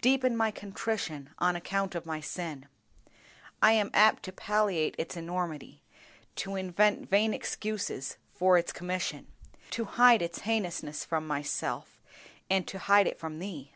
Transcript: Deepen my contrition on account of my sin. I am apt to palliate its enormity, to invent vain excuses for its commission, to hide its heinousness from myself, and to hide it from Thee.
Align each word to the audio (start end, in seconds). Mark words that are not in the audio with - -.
Deepen 0.00 0.36
my 0.36 0.50
contrition 0.50 1.30
on 1.38 1.54
account 1.54 1.94
of 1.94 2.04
my 2.04 2.20
sin. 2.20 2.66
I 3.62 3.70
am 3.74 3.92
apt 3.94 4.24
to 4.24 4.32
palliate 4.32 4.96
its 4.98 5.16
enormity, 5.16 5.84
to 6.34 6.56
invent 6.56 7.08
vain 7.08 7.32
excuses 7.32 8.16
for 8.34 8.58
its 8.58 8.72
commission, 8.72 9.28
to 9.70 9.84
hide 9.84 10.20
its 10.20 10.40
heinousness 10.40 11.04
from 11.04 11.28
myself, 11.28 12.02
and 12.50 12.66
to 12.66 12.76
hide 12.80 13.06
it 13.06 13.20
from 13.20 13.38
Thee. 13.38 13.72